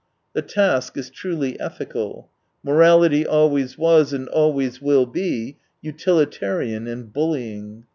[0.33, 2.27] The task is truly ethical:
[2.63, 7.85] morality always was and always will be utilitarian and bullying.